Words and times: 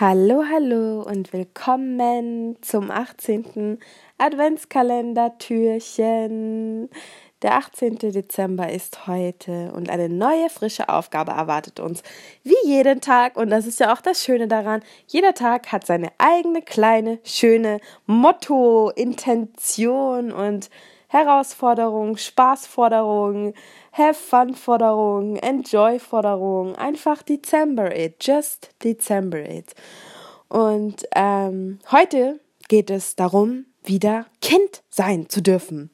Hallo, 0.00 0.44
hallo 0.50 1.02
und 1.02 1.32
willkommen 1.34 2.56
zum 2.62 2.90
18. 2.90 3.78
Adventskalender-Türchen. 4.16 6.88
Der 7.42 7.56
18. 7.56 7.98
Dezember 7.98 8.72
ist 8.72 9.06
heute 9.06 9.72
und 9.74 9.90
eine 9.90 10.08
neue 10.08 10.48
frische 10.48 10.88
Aufgabe 10.88 11.32
erwartet 11.32 11.80
uns. 11.80 12.02
Wie 12.42 12.56
jeden 12.64 13.02
Tag, 13.02 13.36
und 13.36 13.50
das 13.50 13.66
ist 13.66 13.78
ja 13.78 13.92
auch 13.92 14.00
das 14.00 14.24
Schöne 14.24 14.48
daran, 14.48 14.80
jeder 15.06 15.34
Tag 15.34 15.70
hat 15.70 15.84
seine 15.84 16.08
eigene 16.16 16.62
kleine, 16.62 17.18
schöne 17.22 17.78
Motto, 18.06 18.90
Intention 18.96 20.32
und 20.32 20.70
Herausforderung, 21.10 22.16
Spaßforderung, 22.16 23.54
Have 23.92 24.14
Fun 24.14 24.54
Forderung, 24.54 25.34
Enjoy 25.36 25.98
Forderung, 25.98 26.76
einfach 26.76 27.24
December 27.24 27.94
it, 27.96 28.24
just 28.24 28.70
December 28.84 29.40
it. 29.40 29.74
Und 30.48 31.04
ähm, 31.16 31.80
heute 31.90 32.38
geht 32.68 32.90
es 32.90 33.16
darum, 33.16 33.66
wieder 33.82 34.26
Kind 34.40 34.82
sein 34.88 35.28
zu 35.28 35.42
dürfen. 35.42 35.90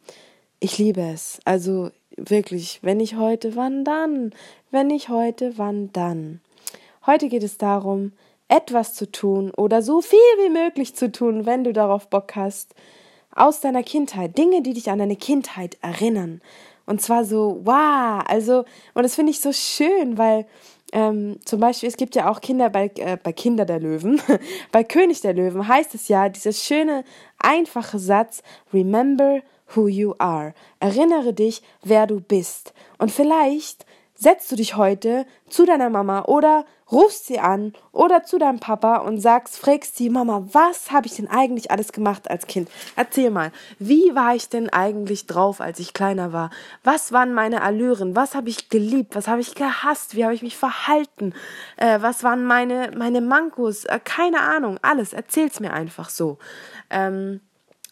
Ich 0.61 0.77
liebe 0.77 1.01
es. 1.01 1.41
Also 1.47 1.91
wirklich, 2.19 2.81
wenn 2.83 3.01
ich 3.01 3.17
heute, 3.17 3.57
wann 3.57 3.85
dann? 3.85 4.35
Wenn 4.71 4.91
ich 4.91 5.09
heute, 5.09 5.57
wann 5.57 5.91
dann? 5.95 6.43
Heute 7.07 7.29
geht 7.29 7.43
es 7.43 7.57
darum, 7.57 8.13
etwas 8.49 8.93
zu 8.93 9.11
tun 9.11 9.51
oder 9.57 9.81
so 9.81 10.03
viel 10.03 10.19
wie 10.45 10.51
möglich 10.51 10.95
zu 10.95 11.11
tun, 11.11 11.47
wenn 11.47 11.65
du 11.65 11.73
darauf 11.73 12.11
Bock 12.11 12.37
hast, 12.37 12.75
aus 13.37 13.61
deiner 13.61 13.83
Kindheit, 13.83 14.37
Dinge, 14.37 14.63
die 14.63 14.73
dich 14.73 14.91
an 14.91 14.99
deine 14.99 15.17
Kindheit 15.17 15.77
erinnern. 15.83 16.41
Und 16.87 17.03
zwar 17.03 17.25
so, 17.25 17.61
wow, 17.65 18.23
also, 18.27 18.65
und 18.95 19.03
das 19.03 19.15
finde 19.15 19.31
ich 19.31 19.41
so 19.41 19.53
schön, 19.53 20.19
weil 20.19 20.47
ähm, 20.93 21.39
zum 21.45 21.61
Beispiel, 21.61 21.89
es 21.89 21.97
gibt 21.97 22.15
ja 22.15 22.31
auch 22.31 22.41
Kinder 22.41 22.71
bei, 22.71 22.91
äh, 22.97 23.17
bei 23.21 23.33
Kinder 23.33 23.65
der 23.65 23.81
Löwen, 23.81 24.21
bei 24.73 24.85
König 24.85 25.21
der 25.21 25.35
Löwen 25.35 25.67
heißt 25.67 25.95
es 25.95 26.09
ja, 26.09 26.29
dieser 26.29 26.53
schöne, 26.53 27.05
einfache 27.39 27.99
Satz, 27.99 28.43
remember 28.73 29.41
who 29.75 29.89
you 29.89 30.15
are. 30.19 30.55
Erinnere 30.79 31.33
dich, 31.33 31.63
wer 31.83 32.07
du 32.07 32.21
bist. 32.21 32.73
Und 32.99 33.11
vielleicht 33.11 33.85
setzt 34.17 34.51
du 34.51 34.57
dich 34.57 34.77
heute 34.77 35.27
zu 35.49 35.65
deiner 35.65 35.91
Mama 35.91 36.25
oder 36.25 36.65
rufst 36.91 37.27
sie 37.27 37.39
an 37.39 37.73
oder 37.93 38.23
zu 38.25 38.39
deinem 38.39 38.61
Papa 38.61 38.99
und 38.99 39.19
sagst, 39.19 39.59
fragst 39.59 39.97
sie, 39.97 40.09
Mama, 40.09 40.47
was 40.53 40.91
habe 40.93 41.07
ich 41.07 41.17
denn 41.17 41.29
eigentlich 41.29 41.71
alles 41.71 41.93
gemacht 41.93 42.31
als 42.31 42.47
Kind? 42.47 42.69
Erzähl 42.95 43.31
mal, 43.31 43.53
wie 43.79 44.15
war 44.15 44.35
ich 44.35 44.49
denn 44.49 44.71
eigentlich 44.71 45.27
drauf, 45.27 45.61
als 45.61 45.79
ich 45.81 45.93
kleiner 45.93 46.33
war? 46.33 46.51
Was 46.85 47.13
waren 47.13 47.35
meine 47.35 47.63
Allüren? 47.63 48.17
Was 48.17 48.35
habe 48.35 48.49
ich 48.49 48.69
geliebt? 48.69 49.15
Was 49.15 49.29
habe 49.29 49.41
ich 49.41 49.55
gehasst? 49.55 50.17
Wie 50.17 50.25
habe 50.25 50.35
ich 50.35 50.43
mich 50.43 50.57
verhalten? 50.57 51.35
Äh, 51.77 52.01
was 52.01 52.23
waren 52.23 52.45
meine, 52.45 52.93
meine 52.97 53.21
Mankos? 53.21 53.85
Äh, 53.85 54.01
keine 54.03 54.41
Ahnung, 54.41 54.79
alles. 54.83 55.13
Erzähl's 55.13 55.61
mir 55.61 55.73
einfach 55.73 56.09
so. 56.09 56.39
Ähm, 56.91 57.41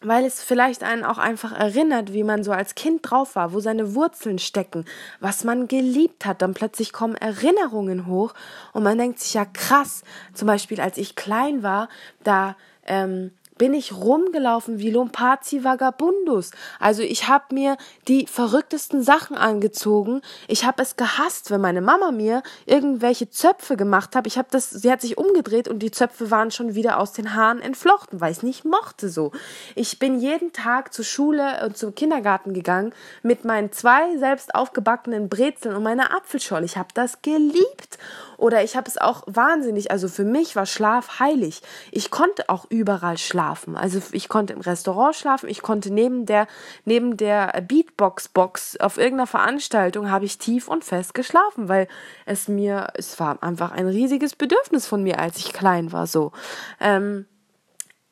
weil 0.04 0.24
es 0.24 0.42
vielleicht 0.42 0.82
einen 0.82 1.04
auch 1.04 1.18
einfach 1.18 1.52
erinnert, 1.52 2.12
wie 2.12 2.24
man 2.24 2.44
so 2.44 2.52
als 2.52 2.74
Kind 2.74 3.00
drauf 3.02 3.36
war, 3.36 3.52
wo 3.52 3.60
seine 3.60 3.94
Wurzeln 3.94 4.38
stecken, 4.38 4.84
was 5.20 5.44
man 5.44 5.68
geliebt 5.68 6.26
hat. 6.26 6.42
Dann 6.42 6.54
plötzlich 6.54 6.92
kommen 6.92 7.16
Erinnerungen 7.16 8.06
hoch 8.06 8.34
und 8.72 8.82
man 8.82 8.98
denkt 8.98 9.20
sich 9.20 9.34
ja 9.34 9.44
krass. 9.44 10.02
Zum 10.32 10.46
Beispiel, 10.46 10.80
als 10.80 10.98
ich 10.98 11.16
klein 11.16 11.62
war, 11.62 11.88
da 12.22 12.56
ähm, 12.86 13.32
bin 13.58 13.74
ich 13.74 13.92
rumgelaufen 13.92 14.78
wie 14.78 14.90
Lompazi 14.90 15.64
Vagabundus. 15.64 16.50
Also 16.80 17.02
ich 17.02 17.28
habe 17.28 17.54
mir 17.54 17.76
die 18.08 18.26
verrücktesten 18.26 19.02
Sachen 19.02 19.36
angezogen. 19.36 20.22
Ich 20.48 20.64
habe 20.64 20.82
es 20.82 20.96
gehasst, 20.96 21.50
wenn 21.50 21.60
meine 21.60 21.80
Mama 21.80 22.10
mir 22.10 22.42
irgendwelche 22.66 23.30
Zöpfe 23.30 23.76
gemacht 23.76 24.16
hat. 24.16 24.26
Ich 24.26 24.38
habe 24.38 24.48
das, 24.50 24.70
sie 24.70 24.90
hat 24.90 25.00
sich 25.00 25.18
umgedreht 25.18 25.68
und 25.68 25.78
die 25.80 25.90
Zöpfe 25.90 26.30
waren 26.30 26.50
schon 26.50 26.74
wieder 26.74 26.98
aus 26.98 27.12
den 27.12 27.34
Haaren 27.34 27.60
entflochten, 27.60 28.20
weil 28.20 28.32
ich 28.32 28.38
es 28.38 28.42
nicht 28.42 28.64
mochte 28.64 29.08
so. 29.08 29.32
Ich 29.74 29.98
bin 29.98 30.18
jeden 30.18 30.52
Tag 30.52 30.92
zur 30.92 31.04
Schule 31.04 31.64
und 31.64 31.76
zum 31.76 31.94
Kindergarten 31.94 32.54
gegangen 32.54 32.92
mit 33.22 33.44
meinen 33.44 33.72
zwei 33.72 34.16
selbst 34.18 34.54
aufgebackenen 34.54 35.28
Brezeln 35.28 35.76
und 35.76 35.82
meiner 35.82 36.14
Apfelscholle. 36.16 36.64
Ich 36.64 36.76
habe 36.76 36.88
das 36.94 37.22
geliebt. 37.22 37.98
Oder 38.36 38.64
ich 38.64 38.76
habe 38.76 38.88
es 38.88 38.98
auch 38.98 39.22
wahnsinnig, 39.26 39.92
also 39.92 40.08
für 40.08 40.24
mich 40.24 40.56
war 40.56 40.66
Schlaf 40.66 41.20
heilig. 41.20 41.62
Ich 41.92 42.10
konnte 42.10 42.48
auch 42.48 42.66
überall 42.68 43.16
schlafen. 43.16 43.43
Also 43.52 44.00
ich 44.12 44.28
konnte 44.28 44.52
im 44.52 44.60
Restaurant 44.60 45.14
schlafen, 45.14 45.48
ich 45.48 45.62
konnte 45.62 45.92
neben 45.92 46.26
der, 46.26 46.46
neben 46.84 47.16
der 47.16 47.60
Beatbox-Box 47.66 48.78
auf 48.78 48.98
irgendeiner 48.98 49.26
Veranstaltung 49.26 50.10
habe 50.10 50.24
ich 50.24 50.38
tief 50.38 50.68
und 50.68 50.84
fest 50.84 51.14
geschlafen, 51.14 51.68
weil 51.68 51.88
es 52.26 52.48
mir, 52.48 52.88
es 52.94 53.18
war 53.20 53.42
einfach 53.42 53.72
ein 53.72 53.86
riesiges 53.86 54.34
Bedürfnis 54.34 54.86
von 54.86 55.02
mir, 55.02 55.18
als 55.18 55.38
ich 55.38 55.52
klein 55.52 55.92
war, 55.92 56.06
so. 56.06 56.32
Ähm, 56.80 57.26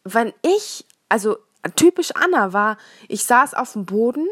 wenn 0.04 0.32
ich, 0.42 0.84
also 1.08 1.36
typisch 1.76 2.10
Anna 2.14 2.52
war, 2.52 2.76
ich 3.08 3.24
saß 3.24 3.54
auf 3.54 3.72
dem 3.72 3.86
Boden, 3.86 4.26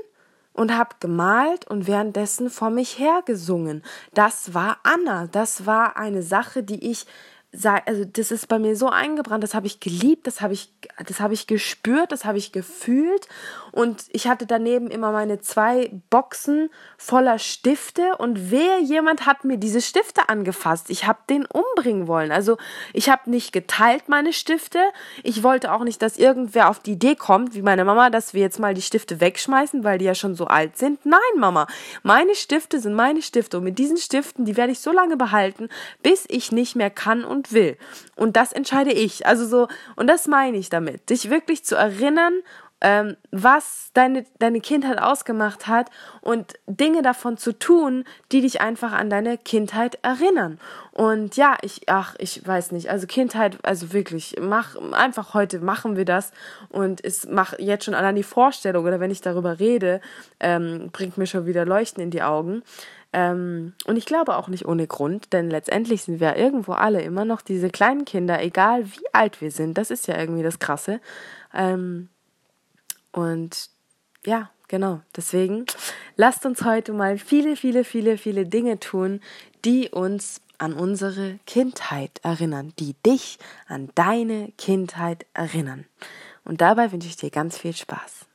und 0.53 0.77
habe 0.77 0.97
gemalt 0.99 1.67
und 1.69 1.87
währenddessen 1.87 2.51
vor 2.51 2.71
mich 2.71 2.99
hergesungen. 2.99 3.83
Das 4.13 4.53
war 4.53 4.79
Anna. 4.83 5.29
Das 5.29 5.65
war 5.65 5.97
eine 5.97 6.23
Sache, 6.23 6.63
die 6.63 6.91
ich 6.91 7.07
also 7.85 8.05
das 8.05 8.31
ist 8.31 8.47
bei 8.49 8.59
mir 8.59 8.77
so 8.77 8.89
eingebrannt, 8.89 9.43
das 9.43 9.55
habe 9.55 9.67
ich 9.67 9.81
geliebt, 9.81 10.27
das 10.27 10.41
habe 10.41 10.53
ich, 10.53 10.73
das 11.07 11.21
habe 11.21 11.35
ich 11.35 11.47
gespürt, 11.47 12.13
das 12.13 12.25
habe 12.25 12.39
ich 12.39 12.53
gefühlt 12.53 13.29
und 13.73 14.05
ich 14.11 14.29
hatte 14.29 14.47
daneben 14.47 14.89
immer 14.89 15.13
meine 15.13 15.41
zwei 15.41 15.91
Boxen 16.11 16.71
voller 16.99 17.39
Stifte 17.39 18.17
und 18.19 18.51
wer 18.51 18.81
jemand 18.81 19.27
hat 19.27 19.45
mir 19.45 19.57
diese 19.57 19.81
Stifte 19.81 20.29
angefasst, 20.29 20.91
ich 20.91 21.07
habe 21.07 21.21
den 21.29 21.47
umbringen 21.47 22.07
wollen. 22.07 22.33
Also 22.33 22.59
ich 22.93 23.09
habe 23.09 23.31
nicht 23.31 23.53
geteilt 23.53 24.09
meine 24.09 24.33
Stifte, 24.33 24.79
ich 25.23 25.43
wollte 25.43 25.73
auch 25.73 25.85
nicht, 25.85 26.03
dass 26.03 26.17
irgendwer 26.17 26.69
auf 26.69 26.81
die 26.81 26.93
Idee 26.93 27.15
kommt, 27.15 27.55
wie 27.55 27.63
meine 27.63 27.85
Mama, 27.85 28.11
dass 28.11 28.35
wir 28.35 28.41
jetzt 28.41 28.59
mal 28.59 28.75
die 28.75 28.83
Stifte 28.83 29.21
wegschmeißen, 29.21 29.85
weil 29.85 29.99
die 29.99 30.05
ja 30.05 30.15
schon 30.15 30.35
so 30.35 30.47
alt 30.47 30.77
sind. 30.77 31.05
Nein, 31.07 31.21
Mama, 31.37 31.67
meine 32.03 32.35
Stifte 32.35 32.81
sind 32.81 32.95
meine 32.95 33.23
Stifte 33.23 33.59
und 33.59 33.65
mit 33.65 33.79
diesen 33.79 33.97
Stiften, 33.97 34.45
die 34.45 34.57
werde 34.57 34.73
ich 34.73 34.81
so 34.81 34.93
lange 34.93 35.17
behalten, 35.17 35.69
bis 36.03 36.25
ich 36.29 36.53
nicht 36.53 36.77
mehr 36.77 36.91
kann 36.91 37.25
und 37.25 37.53
will. 37.53 37.77
Und 38.17 38.37
das 38.37 38.53
entscheide 38.53 38.93
ich. 38.93 39.27
Also 39.27 39.47
so, 39.47 39.69
und 39.97 40.07
das 40.07 40.27
meine 40.27 40.57
ich 40.57 40.69
damit, 40.69 40.90
dich 40.99 41.31
wirklich 41.31 41.65
zu 41.65 41.77
erinnern, 41.77 42.35
ähm, 42.83 43.17
was 43.31 43.91
deine, 43.93 44.25
deine 44.39 44.61
Kindheit 44.61 45.01
ausgemacht 45.01 45.67
hat 45.67 45.91
und 46.23 46.55
Dinge 46.67 47.03
davon 47.03 47.37
zu 47.37 47.59
tun, 47.59 48.05
die 48.33 48.41
dich 48.41 48.61
einfach 48.61 48.93
an 48.93 49.11
deine 49.11 49.37
Kindheit 49.37 49.99
erinnern. 50.03 50.59
Und 50.93 51.37
ja, 51.37 51.59
ich, 51.63 51.83
ach, 51.89 52.15
ich 52.19 52.47
weiß 52.47 52.73
nicht, 52.73 52.89
also 52.89 53.07
Kindheit, 53.07 53.59
also 53.63 53.93
wirklich, 53.93 54.37
mach, 54.41 54.77
einfach 54.93 55.35
heute 55.35 55.61
machen 55.61 55.97
wir 55.97 56.07
das 56.07 56.33
und 56.71 57.05
es 57.05 57.29
macht 57.29 57.61
jetzt 57.61 57.85
schon 57.85 57.95
allein 57.95 58.17
die 58.17 58.23
Vorstellung 58.23 58.87
oder 58.87 58.99
wenn 58.99 59.11
ich 59.11 59.21
darüber 59.21 59.61
rede, 59.61 60.01
ähm, 60.41 60.89
bringt 60.91 61.19
mir 61.19 61.27
schon 61.27 61.47
wieder 61.47 61.67
Leuchten 61.67 62.03
in 62.03 62.11
die 62.11 62.23
Augen. 62.23 62.63
Ähm, 63.13 63.75
und 63.87 63.97
ich 63.97 64.07
glaube 64.07 64.37
auch 64.37 64.49
nicht 64.49 64.67
ohne 64.67 64.87
Grund, 64.87 65.33
denn 65.33 65.51
letztendlich 65.51 66.03
sind 66.03 66.21
wir 66.21 66.37
irgendwo 66.37 66.73
alle 66.73 67.03
immer 67.03 67.25
noch 67.25 67.41
diese 67.43 67.71
kleinen 67.71 68.05
Kinder, 68.05 68.43
egal 68.43 68.87
wie 68.87 69.05
alt 69.13 69.41
wir 69.41 69.51
sind. 69.51 69.79
Das 69.79 69.91
ist 69.91 70.07
ja 70.07 70.17
irgendwie 70.19 70.43
das 70.43 70.59
Krasse. 70.59 71.01
Ähm, 71.53 72.09
und 73.13 73.71
ja, 74.25 74.51
genau. 74.69 75.01
Deswegen 75.17 75.67
lasst 76.17 76.47
uns 76.47 76.65
heute 76.65 76.93
mal 76.93 77.19
viele, 77.19 77.57
viele, 77.57 77.85
viele, 77.85 78.17
viele 78.17 78.47
Dinge 78.47 78.79
tun, 78.79 79.21
die 79.65 79.89
uns 79.89 80.41
an 80.59 80.75
unsere 80.75 81.39
Kindheit 81.47 82.21
erinnern, 82.23 82.73
die 82.79 82.95
dich 83.05 83.39
an 83.67 83.91
deine 83.95 84.53
Kindheit 84.59 85.27
erinnern. 85.33 85.87
Und 86.45 86.61
dabei 86.61 86.93
wünsche 86.93 87.09
ich 87.09 87.17
dir 87.17 87.31
ganz 87.31 87.59
viel 87.59 87.75
Spaß. 87.75 88.30